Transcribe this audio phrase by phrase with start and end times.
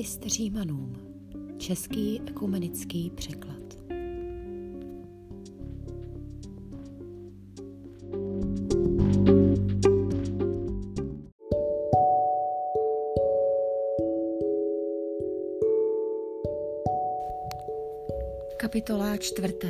[0.00, 0.96] List Římanům.
[1.58, 3.62] Český ekumenický překlad.
[18.56, 19.68] Kapitola čtvrtá.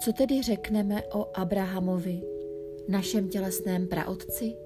[0.00, 2.22] Co tedy řekneme o Abrahamovi,
[2.88, 4.56] našem tělesném praotci?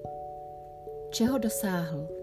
[1.09, 2.22] Čeho dosáhl?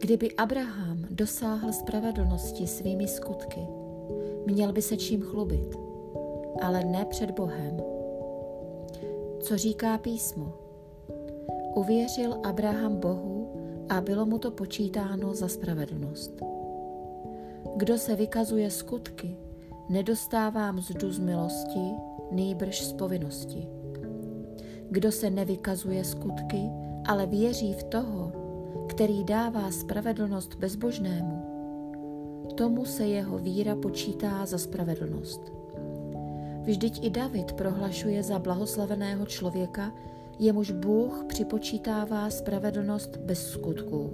[0.00, 3.60] Kdyby Abraham dosáhl spravedlnosti svými skutky,
[4.46, 5.76] měl by se čím chlubit,
[6.62, 7.80] ale ne před Bohem.
[9.40, 10.52] Co říká písmo?
[11.74, 13.52] Uvěřil Abraham Bohu
[13.88, 16.42] a bylo mu to počítáno za spravedlnost.
[17.76, 19.36] Kdo se vykazuje skutky,
[19.88, 21.90] nedostává mzdu z milosti,
[22.30, 23.68] nýbrž z povinnosti.
[24.90, 26.60] Kdo se nevykazuje skutky,
[27.06, 28.37] ale věří v toho,
[28.98, 31.42] který dává spravedlnost bezbožnému,
[32.54, 35.40] tomu se jeho víra počítá za spravedlnost.
[36.62, 39.94] Vždyť i David prohlašuje za blahoslaveného člověka,
[40.38, 44.10] jemuž Bůh připočítává spravedlnost bez skutků.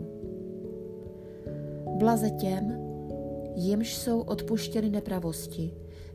[1.98, 2.78] Blaze těm,
[3.54, 5.74] jimž jsou odpuštěny nepravosti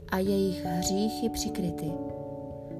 [0.09, 1.91] a jejich hříchy přikryty.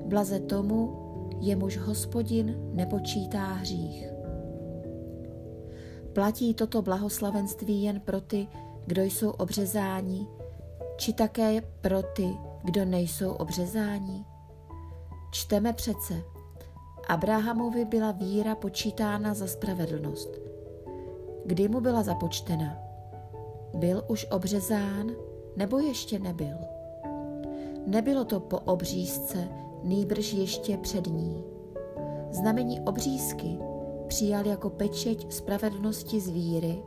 [0.06, 0.96] Blaze tomu,
[1.42, 4.19] jemuž hospodin nepočítá hřích.
[6.20, 8.48] Platí toto blahoslavenství jen pro ty,
[8.86, 10.28] kdo jsou obřezáni,
[10.98, 14.26] či také pro ty, kdo nejsou obřezáni?
[15.32, 16.24] Čteme přece,
[17.08, 20.30] Abrahamovi byla víra počítána za spravedlnost.
[21.46, 22.78] Kdy mu byla započtena?
[23.74, 25.12] Byl už obřezán
[25.56, 26.58] nebo ještě nebyl?
[27.88, 29.48] Nebylo to po obřízce,
[29.84, 31.44] nýbrž ještě před ní.
[32.32, 33.69] Znamení obřízky
[34.10, 36.84] přijal jako pečeť spravedlnosti z víry,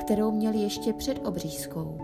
[0.00, 1.98] kterou měl ještě před obřízkou.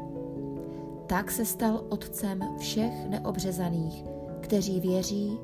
[1.06, 4.04] Tak se stal otcem všech neobřezaných,
[4.40, 5.38] kteří věří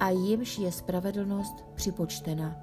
[0.00, 2.60] a jimž je spravedlnost připočtena.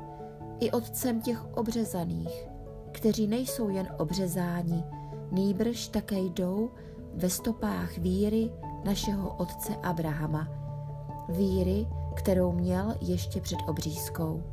[0.60, 2.48] I otcem těch obřezaných,
[2.92, 4.84] kteří nejsou jen obřezáni,
[5.32, 6.70] nýbrž také jdou
[7.14, 8.52] ve stopách víry
[8.84, 10.48] našeho otce Abrahama,
[11.30, 14.44] víry, kterou měl ještě před obřízkou.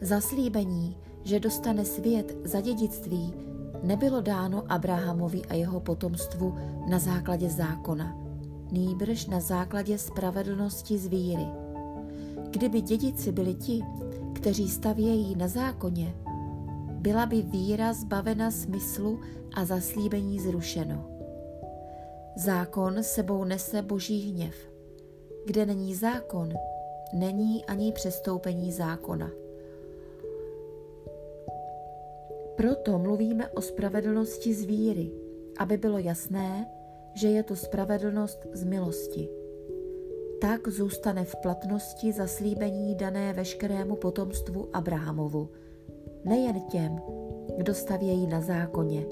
[0.00, 3.34] Zaslíbení, že dostane svět za dědictví,
[3.82, 6.54] nebylo dáno Abrahamovi a jeho potomstvu
[6.88, 8.16] na základě zákona,
[8.72, 11.46] nýbrž na základě spravedlnosti z víry.
[12.50, 13.82] Kdyby dědici byli ti,
[14.34, 16.14] kteří stavějí na zákoně,
[16.92, 19.20] byla by víra zbavena smyslu
[19.54, 21.04] a zaslíbení zrušeno.
[22.36, 24.54] Zákon sebou nese boží hněv.
[25.46, 26.48] Kde není zákon,
[27.12, 29.30] není ani přestoupení zákona.
[32.58, 35.12] Proto mluvíme o spravedlnosti z víry,
[35.58, 36.66] aby bylo jasné,
[37.14, 39.28] že je to spravedlnost z milosti.
[40.40, 45.48] Tak zůstane v platnosti zaslíbení dané veškerému potomstvu Abrahamovu,
[46.24, 46.98] nejen těm,
[47.56, 49.06] kdo stavějí na zákoně,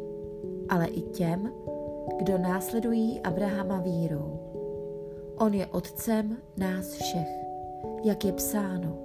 [0.68, 1.52] ale i těm,
[2.18, 4.40] kdo následují Abrahama vírou.
[5.38, 7.28] On je otcem nás všech,
[8.04, 8.98] jak je psáno.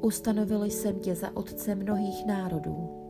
[0.00, 3.04] Ustanovil jsem tě za otce mnohých národů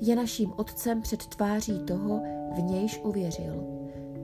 [0.00, 2.20] je naším Otcem před tváří toho,
[2.56, 3.64] v nějž uvěřil.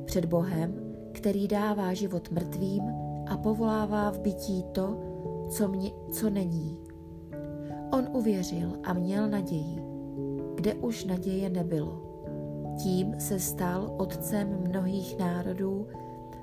[0.05, 0.75] Před Bohem,
[1.13, 2.83] který dává život mrtvým
[3.27, 4.99] a povolává v bytí to,
[5.51, 6.79] co, mě, co není.
[7.93, 9.83] On uvěřil a měl naději,
[10.55, 12.03] kde už naděje nebylo.
[12.83, 15.87] Tím se stal otcem mnohých národů,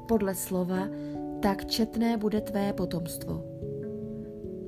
[0.07, 0.87] podle slova,
[1.41, 3.43] tak četné bude tvé potomstvo.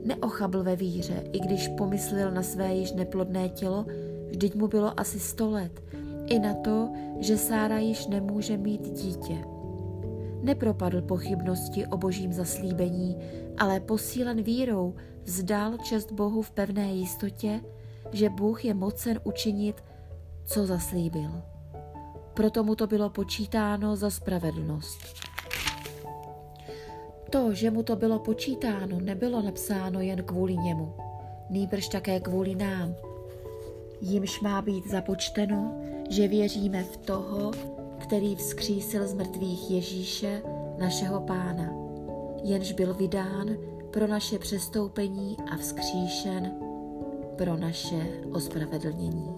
[0.05, 3.85] Neochabl ve víře, i když pomyslel na své již neplodné tělo,
[4.33, 5.83] Vždyť mu bylo asi sto let.
[6.25, 6.89] I na to,
[7.19, 9.37] že Sára již nemůže mít dítě.
[10.41, 13.17] Nepropadl pochybnosti o božím zaslíbení,
[13.57, 17.61] ale posílen vírou vzdal čest Bohu v pevné jistotě,
[18.11, 19.83] že Bůh je mocen učinit,
[20.45, 21.31] co zaslíbil.
[22.33, 24.99] Proto mu to bylo počítáno za spravedlnost.
[27.29, 30.93] To, že mu to bylo počítáno, nebylo napsáno jen kvůli němu,
[31.49, 32.95] nýbrž také kvůli nám,
[34.03, 37.51] jimž má být započteno, že věříme v toho,
[37.97, 40.41] který vzkřísil z mrtvých Ježíše,
[40.77, 41.73] našeho pána,
[42.43, 43.49] jenž byl vydán
[43.91, 46.51] pro naše přestoupení a vzkříšen
[47.37, 49.35] pro naše ospravedlnění.